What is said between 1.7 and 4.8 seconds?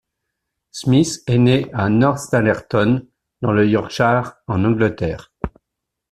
à Northallerton, dans le Yorkshire, en